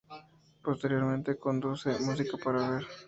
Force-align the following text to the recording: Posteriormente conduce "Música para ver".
Posteriormente 0.63 1.37
conduce 1.37 1.91
"Música 1.99 2.35
para 2.43 2.67
ver". 2.71 2.83